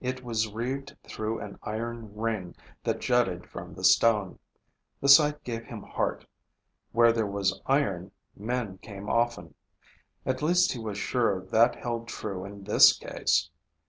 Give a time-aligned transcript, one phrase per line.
[0.00, 4.38] It was reeved through an iron ring that jutted from the stone.
[5.00, 6.26] The sight gave him heart.
[6.92, 9.56] Where there was iron, men came often.
[10.24, 13.50] At least he was sure that held true in this case.